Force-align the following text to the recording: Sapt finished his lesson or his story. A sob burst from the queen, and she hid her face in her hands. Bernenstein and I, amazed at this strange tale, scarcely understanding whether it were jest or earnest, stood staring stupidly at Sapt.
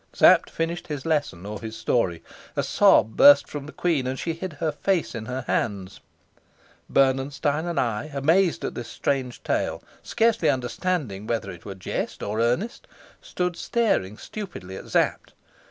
Sapt 0.13 0.49
finished 0.49 0.87
his 0.87 1.05
lesson 1.05 1.45
or 1.45 1.61
his 1.61 1.75
story. 1.75 2.23
A 2.55 2.63
sob 2.63 3.15
burst 3.15 3.47
from 3.47 3.67
the 3.67 3.71
queen, 3.71 4.07
and 4.07 4.17
she 4.17 4.33
hid 4.33 4.53
her 4.53 4.71
face 4.71 5.13
in 5.13 5.27
her 5.27 5.41
hands. 5.45 5.99
Bernenstein 6.89 7.67
and 7.67 7.79
I, 7.79 8.09
amazed 8.11 8.65
at 8.65 8.73
this 8.73 8.87
strange 8.87 9.43
tale, 9.43 9.83
scarcely 10.01 10.49
understanding 10.49 11.27
whether 11.27 11.51
it 11.51 11.65
were 11.65 11.75
jest 11.75 12.23
or 12.23 12.39
earnest, 12.41 12.87
stood 13.21 13.55
staring 13.55 14.17
stupidly 14.17 14.75
at 14.75 14.89
Sapt. 14.89 15.33